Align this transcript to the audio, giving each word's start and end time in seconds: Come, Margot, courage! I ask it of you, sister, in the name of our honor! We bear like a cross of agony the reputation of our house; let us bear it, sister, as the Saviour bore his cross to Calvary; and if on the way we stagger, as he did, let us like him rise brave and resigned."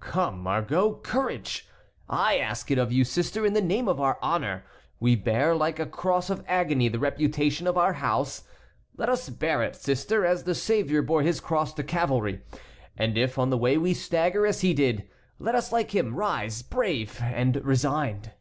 Come, 0.00 0.42
Margot, 0.42 0.96
courage! 1.02 1.66
I 2.10 2.36
ask 2.36 2.70
it 2.70 2.76
of 2.76 2.92
you, 2.92 3.04
sister, 3.04 3.46
in 3.46 3.54
the 3.54 3.62
name 3.62 3.88
of 3.88 3.98
our 3.98 4.18
honor! 4.20 4.64
We 5.00 5.16
bear 5.16 5.54
like 5.56 5.78
a 5.80 5.86
cross 5.86 6.28
of 6.28 6.44
agony 6.46 6.88
the 6.88 6.98
reputation 6.98 7.66
of 7.66 7.78
our 7.78 7.94
house; 7.94 8.42
let 8.98 9.08
us 9.08 9.30
bear 9.30 9.62
it, 9.62 9.74
sister, 9.74 10.26
as 10.26 10.44
the 10.44 10.54
Saviour 10.54 11.00
bore 11.00 11.22
his 11.22 11.40
cross 11.40 11.72
to 11.72 11.82
Calvary; 11.82 12.42
and 12.98 13.16
if 13.16 13.38
on 13.38 13.48
the 13.48 13.56
way 13.56 13.78
we 13.78 13.94
stagger, 13.94 14.46
as 14.46 14.60
he 14.60 14.74
did, 14.74 15.08
let 15.38 15.54
us 15.54 15.72
like 15.72 15.94
him 15.94 16.14
rise 16.14 16.60
brave 16.60 17.18
and 17.22 17.56
resigned." 17.64 18.32